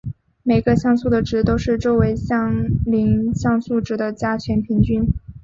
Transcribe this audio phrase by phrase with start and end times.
[0.41, 5.13] 每个像素的值都是周围相邻像素值的加权平均。